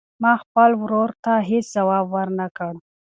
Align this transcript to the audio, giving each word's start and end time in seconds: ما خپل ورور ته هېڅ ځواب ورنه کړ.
ما 0.23 0.31
خپل 0.43 0.69
ورور 0.81 1.09
ته 1.23 1.33
هېڅ 1.49 1.65
ځواب 1.75 2.05
ورنه 2.15 2.47
کړ. 2.57 2.73